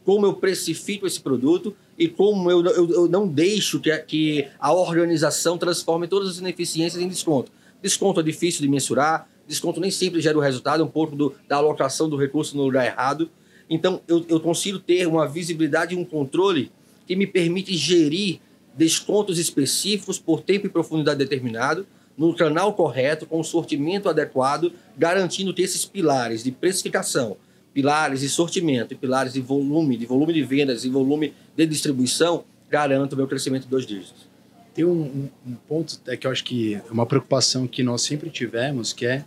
Como 0.04 0.24
eu 0.24 0.34
precifico 0.34 1.04
esse 1.04 1.20
produto 1.20 1.74
e 1.98 2.06
como 2.06 2.48
eu, 2.48 2.64
eu, 2.64 2.90
eu 2.92 3.08
não 3.08 3.26
deixo 3.26 3.80
que, 3.80 3.96
que 3.98 4.48
a 4.60 4.72
organização 4.72 5.58
transforme 5.58 6.06
todas 6.06 6.28
as 6.28 6.38
ineficiências 6.38 7.02
em 7.02 7.08
desconto. 7.08 7.50
Desconto 7.82 8.20
é 8.20 8.22
difícil 8.22 8.62
de 8.62 8.68
mensurar, 8.68 9.28
desconto 9.46 9.80
nem 9.80 9.90
sempre 9.90 10.20
gera 10.20 10.36
o 10.36 10.40
resultado, 10.40 10.82
é 10.82 10.84
um 10.84 10.90
pouco 10.90 11.14
do, 11.14 11.34
da 11.48 11.56
alocação 11.56 12.08
do 12.08 12.16
recurso 12.16 12.56
no 12.56 12.64
lugar 12.64 12.86
errado. 12.86 13.30
Então, 13.68 14.00
eu, 14.06 14.24
eu 14.28 14.40
consigo 14.40 14.78
ter 14.78 15.06
uma 15.06 15.26
visibilidade 15.26 15.94
e 15.94 15.98
um 15.98 16.04
controle 16.04 16.70
que 17.06 17.16
me 17.16 17.26
permite 17.26 17.76
gerir 17.76 18.40
descontos 18.74 19.38
específicos 19.38 20.18
por 20.18 20.40
tempo 20.40 20.66
e 20.66 20.70
profundidade 20.70 21.18
determinado, 21.18 21.86
no 22.16 22.34
canal 22.34 22.74
correto, 22.74 23.26
com 23.26 23.40
o 23.40 23.44
sortimento 23.44 24.08
adequado, 24.08 24.72
garantindo 24.96 25.52
que 25.54 25.62
esses 25.62 25.84
pilares 25.84 26.44
de 26.44 26.50
precificação, 26.50 27.36
pilares 27.72 28.20
de 28.20 28.28
sortimento 28.28 28.96
pilares 28.96 29.32
de 29.32 29.40
volume, 29.40 29.96
de 29.96 30.06
volume 30.06 30.32
de 30.32 30.42
vendas 30.42 30.84
e 30.84 30.90
volume 30.90 31.32
de 31.56 31.66
distribuição, 31.66 32.44
garantam 32.70 33.14
o 33.14 33.18
meu 33.18 33.26
crescimento 33.26 33.64
de 33.64 33.68
dois 33.68 33.86
dígitos. 33.86 34.30
Tem 34.74 34.84
um, 34.84 35.02
um, 35.02 35.28
um, 35.46 35.54
ponto 35.68 36.00
é 36.06 36.16
que 36.16 36.26
eu 36.26 36.30
acho 36.30 36.44
que 36.44 36.74
é 36.74 36.82
uma 36.90 37.04
preocupação 37.04 37.66
que 37.66 37.82
nós 37.82 38.02
sempre 38.02 38.30
tivemos, 38.30 38.92
que 38.92 39.04
é, 39.04 39.24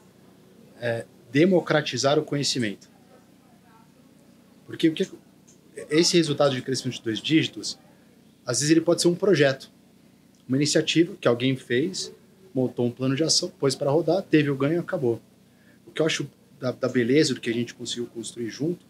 é 0.85 1.03
democratizar 1.31 2.19
o 2.19 2.23
conhecimento. 2.23 2.87
Porque, 4.67 4.93
esse 5.89 6.15
resultado 6.15 6.53
de 6.53 6.61
crescimento 6.61 6.97
de 6.97 7.03
dois 7.03 7.19
dígitos, 7.19 7.79
às 8.45 8.59
vezes 8.59 8.69
ele 8.69 8.81
pode 8.81 9.01
ser 9.01 9.07
um 9.07 9.15
projeto, 9.15 9.71
uma 10.47 10.57
iniciativa 10.57 11.15
que 11.19 11.27
alguém 11.27 11.55
fez, 11.55 12.13
montou 12.53 12.85
um 12.85 12.91
plano 12.91 13.15
de 13.15 13.23
ação, 13.23 13.51
pôs 13.59 13.75
para 13.75 13.89
rodar, 13.89 14.21
teve 14.21 14.51
o 14.51 14.55
ganho, 14.55 14.79
acabou. 14.79 15.19
O 15.87 15.91
que 15.91 16.01
eu 16.01 16.05
acho 16.05 16.29
da, 16.59 16.71
da 16.71 16.87
beleza 16.87 17.33
do 17.33 17.41
que 17.41 17.49
a 17.49 17.53
gente 17.53 17.73
conseguiu 17.73 18.05
construir 18.05 18.49
junto 18.49 18.85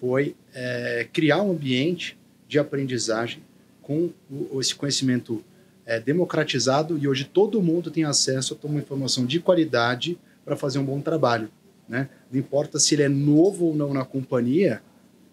foi 0.00 0.34
é, 0.54 1.06
criar 1.12 1.42
um 1.42 1.50
ambiente 1.50 2.16
de 2.48 2.58
aprendizagem 2.58 3.42
com 3.82 4.10
o, 4.30 4.58
esse 4.58 4.74
conhecimento 4.74 5.44
é, 5.84 6.00
democratizado 6.00 6.96
e 6.98 7.06
hoje 7.06 7.24
todo 7.26 7.62
mundo 7.62 7.90
tem 7.90 8.04
acesso 8.04 8.58
a 8.60 8.66
uma 8.66 8.80
informação 8.80 9.26
de 9.26 9.38
qualidade 9.38 10.18
para 10.44 10.56
fazer 10.56 10.78
um 10.78 10.84
bom 10.84 11.00
trabalho. 11.00 11.50
Né? 11.88 12.08
Não 12.30 12.38
importa 12.38 12.78
se 12.78 12.94
ele 12.94 13.02
é 13.02 13.08
novo 13.08 13.66
ou 13.66 13.74
não 13.74 13.92
na 13.92 14.04
companhia, 14.04 14.82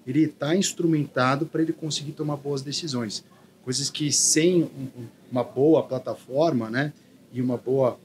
ele 0.06 0.24
está 0.24 0.56
instrumentado 0.56 1.46
para 1.46 1.62
ele 1.62 1.74
conseguir 1.74 2.14
tomar 2.14 2.38
boas 2.38 2.62
decisões. 2.62 3.24
Coisas 3.64 3.90
que 3.90 4.12
sem 4.12 4.64
um, 4.64 4.90
uma 5.30 5.44
boa 5.44 5.84
plataforma, 5.84 6.70
né, 6.70 6.94
e 7.34 7.42
uma 7.42 7.58
boa 7.58 8.00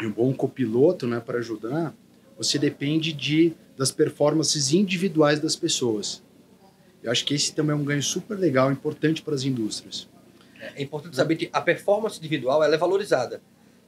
um 0.00 0.10
bom 0.10 0.34
copiloto, 0.34 1.06
né, 1.06 1.20
para 1.20 1.38
ajudar, 1.38 1.94
você 2.36 2.58
depende 2.58 3.12
de 3.12 3.54
das 3.76 3.90
performances 3.90 4.72
individuais 4.72 5.40
das 5.40 5.56
pessoas. 5.56 6.22
Eu 7.02 7.10
acho 7.10 7.24
que 7.24 7.34
esse 7.34 7.54
também 7.54 7.72
é 7.72 7.78
um 7.78 7.84
ganho 7.84 8.02
super 8.02 8.38
legal, 8.38 8.72
importante 8.72 9.22
para 9.22 9.34
as 9.34 9.44
indústrias. 9.44 10.08
É 10.74 10.82
importante 10.82 11.16
saber 11.16 11.36
que 11.36 11.50
a 11.52 11.60
performance 11.60 12.18
individual 12.18 12.62
ela 12.62 12.74
é 12.74 12.78
valorizada. 12.78 13.42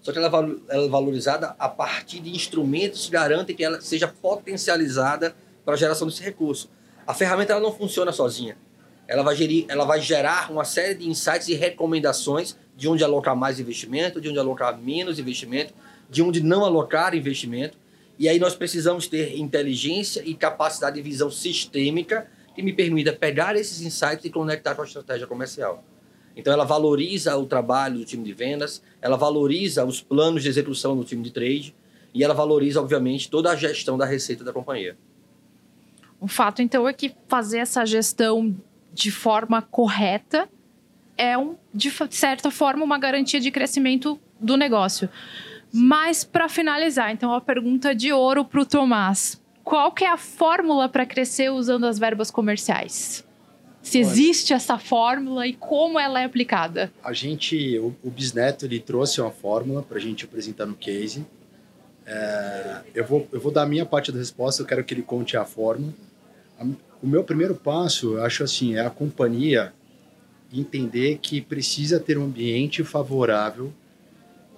Só 0.06 0.12
que 0.12 0.18
ela 0.18 0.28
é 0.68 0.88
valorizada 0.88 1.56
a 1.58 1.68
partir 1.68 2.20
de 2.20 2.30
instrumentos 2.30 3.06
que 3.06 3.10
garantem 3.10 3.56
que 3.56 3.64
ela 3.64 3.80
seja 3.80 4.06
potencializada 4.06 5.34
para 5.64 5.74
a 5.74 5.76
geração 5.76 6.06
desse 6.06 6.22
recurso. 6.22 6.70
A 7.04 7.12
ferramenta 7.12 7.52
ela 7.52 7.60
não 7.60 7.72
funciona 7.72 8.12
sozinha. 8.12 8.56
Ela 9.08 9.24
vai, 9.24 9.34
gerir, 9.34 9.64
ela 9.66 9.84
vai 9.84 10.00
gerar 10.00 10.52
uma 10.52 10.64
série 10.64 10.94
de 10.94 11.08
insights 11.08 11.48
e 11.48 11.54
recomendações 11.54 12.56
de 12.76 12.88
onde 12.88 13.02
alocar 13.02 13.34
mais 13.34 13.58
investimento, 13.58 14.20
de 14.20 14.28
onde 14.28 14.38
alocar 14.38 14.78
menos 14.78 15.18
investimento, 15.18 15.74
de 16.08 16.22
onde 16.22 16.40
não 16.40 16.64
alocar 16.64 17.12
investimento. 17.12 17.76
E 18.16 18.28
aí 18.28 18.38
nós 18.38 18.54
precisamos 18.54 19.08
ter 19.08 19.36
inteligência 19.36 20.22
e 20.24 20.34
capacidade 20.34 20.94
de 20.94 21.02
visão 21.02 21.32
sistêmica 21.32 22.28
que 22.54 22.62
me 22.62 22.72
permita 22.72 23.12
pegar 23.12 23.56
esses 23.56 23.80
insights 23.80 24.24
e 24.24 24.30
conectar 24.30 24.76
com 24.76 24.82
a 24.82 24.84
estratégia 24.84 25.26
comercial. 25.26 25.82
Então 26.36 26.52
ela 26.52 26.64
valoriza 26.64 27.34
o 27.36 27.46
trabalho 27.46 28.00
do 28.00 28.04
time 28.04 28.22
de 28.22 28.34
vendas, 28.34 28.82
ela 29.00 29.16
valoriza 29.16 29.84
os 29.84 30.02
planos 30.02 30.42
de 30.42 30.48
execução 30.50 30.94
do 30.94 31.02
time 31.02 31.22
de 31.22 31.30
trade 31.30 31.74
e 32.12 32.22
ela 32.22 32.34
valoriza, 32.34 32.80
obviamente, 32.80 33.30
toda 33.30 33.50
a 33.50 33.56
gestão 33.56 33.96
da 33.96 34.04
receita 34.04 34.44
da 34.44 34.52
companhia. 34.52 34.96
O 36.20 36.28
fato, 36.28 36.62
então, 36.62 36.88
é 36.88 36.92
que 36.92 37.14
fazer 37.28 37.58
essa 37.58 37.84
gestão 37.84 38.54
de 38.92 39.10
forma 39.10 39.60
correta 39.60 40.48
é, 41.16 41.36
um, 41.36 41.56
de 41.72 41.90
certa 42.10 42.50
forma, 42.50 42.84
uma 42.84 42.98
garantia 42.98 43.40
de 43.40 43.50
crescimento 43.50 44.18
do 44.40 44.56
negócio. 44.56 45.08
Mas, 45.72 46.24
para 46.24 46.48
finalizar, 46.48 47.10
então, 47.10 47.32
a 47.32 47.40
pergunta 47.40 47.94
de 47.94 48.12
ouro 48.12 48.44
para 48.44 48.60
o 48.60 48.66
Tomás. 48.66 49.40
Qual 49.62 49.92
que 49.92 50.04
é 50.04 50.10
a 50.10 50.16
fórmula 50.16 50.88
para 50.88 51.04
crescer 51.04 51.50
usando 51.50 51.84
as 51.84 51.98
verbas 51.98 52.30
comerciais? 52.30 53.26
Se 53.86 54.00
existe 54.00 54.52
essa 54.52 54.78
fórmula 54.78 55.46
e 55.46 55.52
como 55.52 55.96
ela 55.96 56.20
é 56.20 56.24
aplicada? 56.24 56.92
A 57.04 57.12
gente, 57.12 57.78
o, 57.78 57.94
o 58.02 58.10
Bisneto, 58.10 58.66
ele 58.66 58.80
trouxe 58.80 59.20
uma 59.20 59.30
fórmula 59.30 59.80
para 59.80 59.96
a 59.96 60.00
gente 60.00 60.24
apresentar 60.24 60.66
no 60.66 60.74
case. 60.74 61.24
É, 62.04 62.80
eu, 62.92 63.06
vou, 63.06 63.28
eu 63.30 63.40
vou 63.40 63.52
dar 63.52 63.62
a 63.62 63.66
minha 63.66 63.86
parte 63.86 64.10
da 64.10 64.18
resposta, 64.18 64.60
eu 64.60 64.66
quero 64.66 64.82
que 64.82 64.92
ele 64.92 65.02
conte 65.02 65.36
a 65.36 65.44
fórmula. 65.44 65.94
O 67.00 67.06
meu 67.06 67.22
primeiro 67.22 67.54
passo, 67.54 68.14
eu 68.14 68.24
acho 68.24 68.42
assim, 68.42 68.74
é 68.74 68.80
a 68.80 68.90
companhia 68.90 69.72
entender 70.52 71.18
que 71.18 71.40
precisa 71.40 72.00
ter 72.00 72.18
um 72.18 72.24
ambiente 72.24 72.82
favorável 72.82 73.72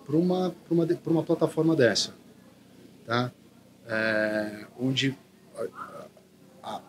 para 0.07 0.17
uma, 0.17 0.55
uma, 0.71 0.89
uma 1.07 1.23
plataforma 1.23 1.77
dessa, 1.77 2.15
tá? 3.07 3.31
É, 3.87 4.65
onde 4.81 5.15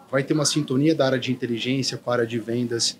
vai 0.09 0.23
ter 0.23 0.33
uma 0.33 0.45
sintonia 0.45 0.95
da 0.95 1.05
área 1.05 1.19
de 1.19 1.31
inteligência 1.31 1.97
com 1.97 2.09
a 2.09 2.13
área 2.13 2.27
de 2.27 2.39
vendas, 2.39 2.97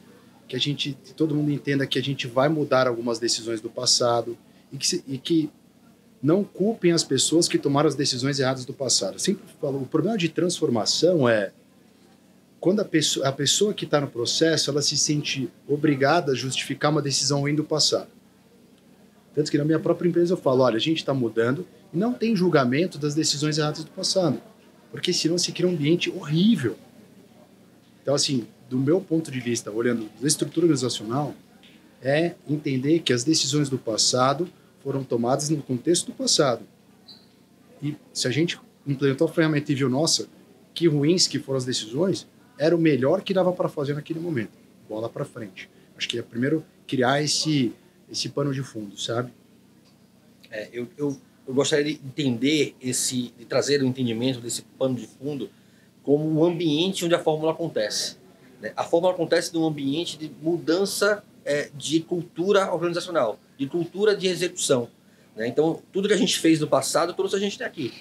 que 0.48 0.56
a 0.56 0.60
gente, 0.60 0.98
todo 1.16 1.36
mundo 1.36 1.52
entenda 1.52 1.86
que 1.86 2.00
a 2.00 2.02
gente 2.02 2.28
vai 2.28 2.50
mudar 2.50 2.88
algumas 2.88 3.20
decisões 3.20 3.62
do 3.62 3.70
passado 3.70 4.38
e 4.72 4.78
que, 4.78 5.04
e 5.08 5.18
que 5.18 5.50
não 6.22 6.44
culpem 6.44 6.92
as 6.92 7.04
pessoas 7.04 7.48
que 7.48 7.58
tomaram 7.58 7.88
as 7.88 7.96
decisões 7.96 8.40
erradas 8.40 8.66
do 8.66 8.74
passado. 8.74 9.20
Sempre 9.20 9.44
falo, 9.62 9.82
o 9.82 9.86
problema 9.86 10.18
de 10.18 10.30
transformação 10.30 11.30
é 11.30 11.52
quando 12.60 12.82
a 12.82 12.86
pessoa, 12.86 13.28
a 13.28 13.32
pessoa 13.32 13.74
que 13.74 13.86
está 13.86 14.02
no 14.02 14.08
processo, 14.08 14.70
ela 14.70 14.82
se 14.82 14.98
sente 14.98 15.50
obrigada 15.68 16.34
a 16.34 16.36
justificar 16.36 16.92
uma 16.92 17.02
decisão 17.02 17.42
ruim 17.42 17.56
do 17.56 17.64
passado. 17.64 18.10
Tanto 19.34 19.50
que 19.50 19.58
na 19.58 19.64
minha 19.64 19.80
própria 19.80 20.10
empresa 20.10 20.34
eu 20.34 20.38
falo, 20.38 20.64
olha, 20.64 20.76
a 20.76 20.82
gente 20.82 20.98
está 20.98 21.14
mudando 21.14 21.66
e 21.94 21.98
não 21.98 22.14
tem 22.14 22.36
julgamento 22.36 22.98
das 22.98 23.16
decisões 23.16 23.58
erradas 23.58 23.84
do 23.84 23.92
passado, 23.92 24.42
porque 24.92 25.14
senão 25.14 25.38
se 25.38 25.52
cria 25.52 25.68
um 25.68 25.74
ambiente 25.74 26.10
horrível. 26.10 26.78
Então, 28.02 28.16
assim, 28.16 28.48
do 28.70 28.78
meu 28.78 29.02
ponto 29.02 29.32
de 29.32 29.40
vista, 29.40 29.72
olhando 29.72 30.10
da 30.20 30.28
estrutura 30.28 30.66
organizacional, 30.66 31.36
é 32.02 32.36
entender 32.48 33.00
que 33.00 33.12
as 33.12 33.24
decisões 33.24 33.70
do 33.70 33.78
passado 33.78 34.50
foram 34.82 35.04
tomadas 35.04 35.50
no 35.50 35.62
contexto 35.62 36.08
do 36.08 36.14
passado. 36.14 36.64
E 37.82 37.96
se 38.14 38.28
a 38.28 38.32
gente 38.32 38.60
implementou 38.86 39.28
a 39.28 39.32
ferramenta 39.32 39.72
e 39.72 39.76
viu, 39.76 39.90
nossa, 39.90 40.28
que 40.74 40.88
ruins 40.88 41.28
que 41.28 41.40
foram 41.40 41.58
as 41.58 41.66
decisões, 41.66 42.28
era 42.58 42.76
o 42.76 42.80
melhor 42.80 43.22
que 43.22 43.34
dava 43.34 43.52
para 43.52 43.70
fazer 43.70 43.94
naquele 43.94 44.20
momento. 44.20 44.52
Bola 44.88 45.10
para 45.10 45.26
frente. 45.26 45.70
Acho 45.98 46.08
que 46.08 46.18
é 46.18 46.22
primeiro 46.22 46.64
criar 46.88 47.22
esse, 47.22 47.74
esse 48.10 48.30
pano 48.30 48.54
de 48.54 48.64
fundo, 48.64 49.00
sabe? 49.00 49.32
É, 50.50 50.70
eu, 50.72 50.88
eu, 50.98 51.18
eu, 51.50 51.56
gostaria 51.56 51.86
de 51.86 51.92
entender 52.06 52.76
esse, 52.80 53.34
de 53.38 53.46
trazer 53.46 53.82
o 53.82 53.86
entendimento 53.86 54.40
desse 54.40 54.62
pano 54.78 54.96
de 54.96 55.08
fundo 55.08 55.50
como 56.04 56.40
um 56.40 56.44
ambiente 56.44 57.04
onde 57.04 57.16
a 57.16 57.20
fórmula 57.20 57.52
acontece. 57.52 58.18
Né? 58.62 58.72
A 58.76 58.84
fórmula 58.84 59.14
acontece 59.14 59.54
num 59.54 59.66
ambiente 59.66 60.18
de 60.18 60.32
mudança 60.42 61.24
é, 61.44 61.72
de 61.76 62.02
cultura 62.02 62.72
organizacional, 62.72 63.40
de 63.58 63.66
cultura 63.66 64.16
de 64.16 64.28
execução. 64.28 64.90
Né? 65.36 65.48
Então, 65.48 65.82
tudo 65.92 66.08
que 66.08 66.14
a 66.14 66.18
gente 66.18 66.38
fez 66.38 66.60
no 66.60 66.68
passado 66.68 67.14
trouxe 67.14 67.36
a 67.36 67.40
gente 67.40 67.56
até 67.56 67.66
aqui. 67.66 67.94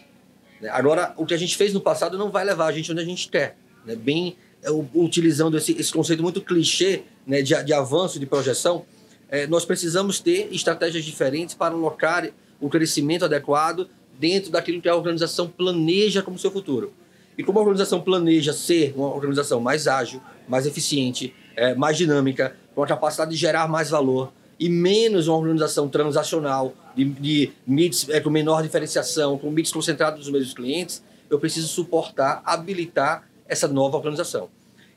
Né? 0.60 0.68
Agora, 0.68 1.14
o 1.16 1.24
que 1.24 1.32
a 1.32 1.38
gente 1.38 1.56
fez 1.56 1.72
no 1.72 1.80
passado 1.80 2.18
não 2.18 2.30
vai 2.30 2.44
levar 2.44 2.66
a 2.66 2.72
gente 2.72 2.92
onde 2.92 3.00
a 3.00 3.04
gente 3.04 3.28
quer. 3.28 3.56
Né? 3.84 3.96
Bem, 3.96 4.36
é, 4.62 4.70
utilizando 4.94 5.56
esse, 5.56 5.72
esse, 5.72 5.92
conceito 5.92 6.22
muito 6.22 6.42
clichê 6.42 7.02
né, 7.26 7.40
de, 7.40 7.54
de 7.64 7.72
avanço, 7.72 8.18
de 8.18 8.26
projeção, 8.26 8.84
é, 9.30 9.46
nós 9.46 9.64
precisamos 9.64 10.20
ter 10.20 10.48
estratégias 10.52 11.04
diferentes 11.04 11.54
para 11.54 11.74
alocar 11.74 12.28
o 12.60 12.68
crescimento 12.68 13.24
adequado 13.24 13.88
dentro 14.18 14.50
daquilo 14.50 14.80
que 14.80 14.88
a 14.88 14.96
organização 14.96 15.48
planeja 15.48 16.22
como 16.22 16.38
seu 16.38 16.50
futuro. 16.50 16.92
E 17.36 17.42
como 17.44 17.58
a 17.58 17.62
organização 17.62 18.00
planeja 18.00 18.52
ser 18.52 18.92
uma 18.96 19.14
organização 19.14 19.60
mais 19.60 19.86
ágil, 19.86 20.20
mais 20.48 20.66
eficiente, 20.66 21.32
é, 21.54 21.74
mais 21.74 21.96
dinâmica, 21.96 22.56
com 22.74 22.82
a 22.82 22.86
capacidade 22.86 23.30
de 23.30 23.36
gerar 23.36 23.68
mais 23.68 23.90
valor, 23.90 24.32
e 24.58 24.68
menos 24.68 25.28
uma 25.28 25.36
organização 25.36 25.88
transacional, 25.88 26.74
de, 26.96 27.04
de 27.04 27.52
é, 28.08 28.20
com 28.20 28.28
menor 28.28 28.62
diferenciação, 28.62 29.38
com 29.38 29.50
MIDs 29.50 29.70
concentrados 29.70 30.18
nos 30.18 30.30
mesmos 30.30 30.52
clientes, 30.52 31.02
eu 31.30 31.38
preciso 31.38 31.68
suportar, 31.68 32.42
habilitar 32.44 33.28
essa 33.46 33.68
nova 33.68 33.96
organização. 33.96 34.48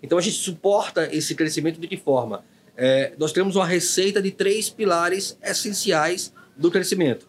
Então 0.01 0.17
a 0.17 0.21
gente 0.21 0.37
suporta 0.37 1.13
esse 1.15 1.35
crescimento 1.35 1.79
de 1.79 1.87
que 1.87 1.97
forma? 1.97 2.43
É, 2.75 3.13
nós 3.19 3.31
temos 3.31 3.55
uma 3.55 3.65
receita 3.65 4.21
de 4.21 4.31
três 4.31 4.69
pilares 4.69 5.37
essenciais 5.43 6.33
do 6.57 6.71
crescimento: 6.71 7.27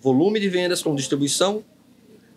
volume 0.00 0.40
de 0.40 0.48
vendas 0.48 0.82
com 0.82 0.94
distribuição. 0.94 1.64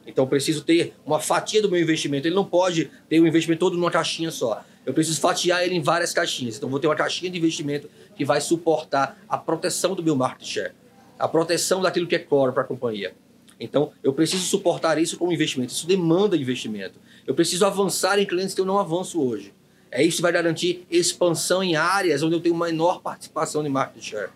Então 0.05 0.25
preciso 0.27 0.63
ter 0.63 0.93
uma 1.05 1.19
fatia 1.19 1.61
do 1.61 1.69
meu 1.69 1.79
investimento. 1.79 2.27
Ele 2.27 2.35
não 2.35 2.45
pode 2.45 2.89
ter 3.07 3.19
o 3.19 3.27
investimento 3.27 3.59
todo 3.59 3.77
numa 3.77 3.91
caixinha 3.91 4.31
só. 4.31 4.63
Eu 4.85 4.93
preciso 4.93 5.19
fatiar 5.21 5.63
ele 5.63 5.75
em 5.75 5.81
várias 5.81 6.13
caixinhas. 6.13 6.57
Então 6.57 6.69
vou 6.69 6.79
ter 6.79 6.87
uma 6.87 6.95
caixinha 6.95 7.29
de 7.31 7.37
investimento 7.37 7.89
que 8.15 8.25
vai 8.25 8.41
suportar 8.41 9.19
a 9.29 9.37
proteção 9.37 9.93
do 9.93 10.01
meu 10.01 10.15
market 10.15 10.47
share, 10.47 10.71
a 11.17 11.27
proteção 11.27 11.81
daquilo 11.81 12.07
que 12.07 12.15
é 12.15 12.19
core 12.19 12.53
para 12.53 12.63
a 12.63 12.65
companhia. 12.65 13.13
Então, 13.59 13.91
eu 14.01 14.13
preciso 14.13 14.43
suportar 14.45 14.97
isso 14.97 15.17
com 15.17 15.31
investimento. 15.31 15.73
Isso 15.73 15.85
demanda 15.85 16.37
investimento. 16.37 16.97
Eu 17.27 17.35
preciso 17.35 17.65
avançar 17.65 18.17
em 18.17 18.25
clientes 18.25 18.55
que 18.55 18.61
eu 18.61 18.65
não 18.65 18.79
avanço 18.79 19.21
hoje. 19.21 19.53
É 19.91 20.03
isso 20.03 20.17
que 20.17 20.21
vai 20.21 20.31
garantir 20.31 20.85
expansão 20.89 21.61
em 21.61 21.75
áreas 21.75 22.23
onde 22.23 22.35
eu 22.35 22.39
tenho 22.39 22.55
menor 22.55 23.01
participação 23.01 23.61
de 23.61 23.69
market 23.69 24.01
share. 24.01 24.29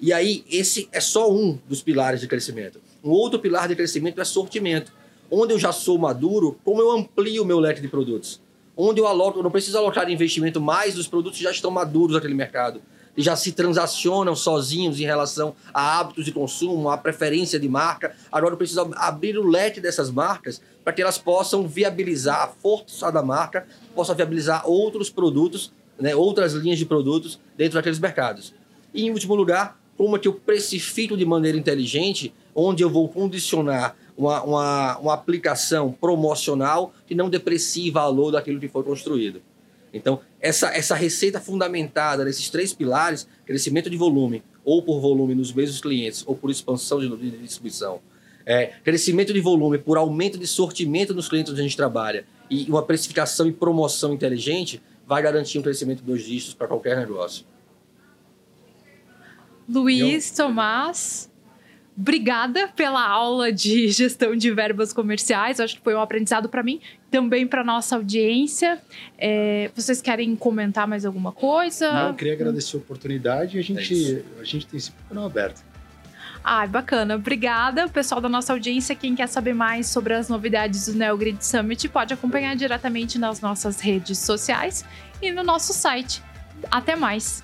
E 0.00 0.12
aí, 0.12 0.44
esse 0.50 0.88
é 0.92 1.00
só 1.00 1.32
um 1.32 1.58
dos 1.68 1.82
pilares 1.82 2.20
de 2.20 2.28
crescimento. 2.28 2.80
Um 3.02 3.10
outro 3.10 3.38
pilar 3.38 3.68
de 3.68 3.76
crescimento 3.76 4.20
é 4.20 4.24
sortimento. 4.24 4.92
Onde 5.30 5.52
eu 5.52 5.58
já 5.58 5.72
sou 5.72 5.98
maduro, 5.98 6.58
como 6.64 6.80
eu 6.80 6.90
amplio 6.90 7.42
o 7.42 7.46
meu 7.46 7.58
leque 7.58 7.80
de 7.80 7.88
produtos? 7.88 8.40
Onde 8.76 9.00
eu 9.00 9.06
aloco, 9.06 9.38
eu 9.38 9.42
não 9.42 9.50
preciso 9.50 9.78
alocar 9.78 10.10
investimento 10.10 10.60
mais 10.60 10.94
dos 10.94 11.06
produtos 11.06 11.38
que 11.38 11.44
já 11.44 11.50
estão 11.50 11.70
maduros 11.70 12.14
naquele 12.14 12.34
mercado 12.34 12.82
e 13.16 13.22
já 13.22 13.36
se 13.36 13.52
transacionam 13.52 14.34
sozinhos 14.34 14.98
em 14.98 15.04
relação 15.04 15.54
a 15.72 16.00
hábitos 16.00 16.24
de 16.24 16.32
consumo, 16.32 16.88
a 16.90 16.98
preferência 16.98 17.58
de 17.58 17.68
marca. 17.68 18.14
Agora 18.30 18.54
eu 18.54 18.58
preciso 18.58 18.90
abrir 18.96 19.38
o 19.38 19.46
leque 19.46 19.80
dessas 19.80 20.10
marcas 20.10 20.60
para 20.82 20.92
que 20.92 21.00
elas 21.00 21.16
possam 21.16 21.66
viabilizar 21.66 22.42
a 22.42 22.48
força 22.48 23.10
da 23.10 23.22
marca, 23.22 23.66
possam 23.94 24.14
viabilizar 24.14 24.68
outros 24.68 25.08
produtos, 25.08 25.72
né, 25.98 26.14
outras 26.14 26.52
linhas 26.54 26.78
de 26.78 26.84
produtos 26.84 27.38
dentro 27.56 27.74
daqueles 27.74 27.98
mercados. 27.98 28.52
E 28.92 29.06
em 29.06 29.10
último 29.10 29.34
lugar, 29.34 29.78
é 29.98 30.18
que 30.18 30.28
eu 30.28 30.34
precifico 30.34 31.16
de 31.16 31.24
maneira 31.24 31.56
inteligente, 31.56 32.34
onde 32.54 32.82
eu 32.82 32.90
vou 32.90 33.08
condicionar 33.08 33.96
uma, 34.16 34.42
uma, 34.42 34.98
uma 34.98 35.14
aplicação 35.14 35.92
promocional 35.92 36.92
que 37.06 37.14
não 37.14 37.30
deprecie 37.30 37.90
valor 37.90 38.32
daquilo 38.32 38.60
que 38.60 38.68
foi 38.68 38.82
construído. 38.82 39.40
Então, 39.92 40.20
essa, 40.40 40.74
essa 40.74 40.94
receita 40.94 41.40
fundamentada 41.40 42.24
nesses 42.24 42.50
três 42.50 42.72
pilares, 42.72 43.28
crescimento 43.46 43.88
de 43.88 43.96
volume, 43.96 44.42
ou 44.64 44.82
por 44.82 45.00
volume 45.00 45.34
nos 45.34 45.52
mesmos 45.52 45.80
clientes, 45.80 46.24
ou 46.26 46.34
por 46.34 46.50
expansão 46.50 46.98
de, 46.98 47.08
de 47.16 47.38
distribuição, 47.38 48.00
é, 48.44 48.72
crescimento 48.82 49.32
de 49.32 49.40
volume 49.40 49.78
por 49.78 49.96
aumento 49.96 50.36
de 50.36 50.46
sortimento 50.46 51.14
nos 51.14 51.28
clientes 51.28 51.52
onde 51.52 51.60
a 51.60 51.64
gente 51.64 51.76
trabalha, 51.76 52.26
e 52.50 52.64
uma 52.68 52.82
precificação 52.82 53.46
e 53.46 53.52
promoção 53.52 54.12
inteligente, 54.12 54.82
vai 55.06 55.22
garantir 55.22 55.58
um 55.58 55.62
crescimento 55.62 56.00
de 56.00 56.06
dois 56.06 56.24
dígitos 56.24 56.54
para 56.54 56.66
qualquer 56.66 56.96
negócio. 56.96 57.44
Luiz, 59.68 60.30
Tomás, 60.30 61.30
Obrigada 61.96 62.66
pela 62.74 63.06
aula 63.06 63.52
de 63.52 63.86
gestão 63.88 64.34
de 64.34 64.50
verbas 64.50 64.92
comerciais. 64.92 65.60
Acho 65.60 65.76
que 65.76 65.82
foi 65.82 65.94
um 65.94 66.00
aprendizado 66.00 66.48
para 66.48 66.62
mim, 66.62 66.80
também 67.10 67.46
para 67.46 67.62
nossa 67.62 67.94
audiência. 67.94 68.80
É, 69.16 69.70
vocês 69.74 70.02
querem 70.02 70.34
comentar 70.34 70.88
mais 70.88 71.06
alguma 71.06 71.30
coisa? 71.30 71.92
Não, 71.92 72.08
eu 72.08 72.14
queria 72.14 72.32
agradecer 72.32 72.76
a 72.76 72.80
oportunidade 72.80 73.56
e 73.56 73.60
a 73.60 73.62
gente, 73.62 74.16
é 74.16 74.40
a 74.40 74.44
gente 74.44 74.66
tem 74.66 74.76
esse 74.76 74.90
canal 75.08 75.26
aberto. 75.26 75.62
Ai, 76.42 76.66
bacana. 76.66 77.14
Obrigada. 77.14 77.88
Pessoal 77.88 78.20
da 78.20 78.28
nossa 78.28 78.52
audiência, 78.52 78.94
quem 78.94 79.14
quer 79.14 79.28
saber 79.28 79.54
mais 79.54 79.86
sobre 79.86 80.14
as 80.14 80.28
novidades 80.28 80.86
do 80.86 80.94
NeoGrid 80.94 81.46
Summit, 81.46 81.88
pode 81.88 82.12
acompanhar 82.12 82.54
diretamente 82.56 83.18
nas 83.18 83.40
nossas 83.40 83.80
redes 83.80 84.18
sociais 84.18 84.84
e 85.22 85.30
no 85.30 85.44
nosso 85.44 85.72
site. 85.72 86.20
Até 86.70 86.96
mais! 86.96 87.42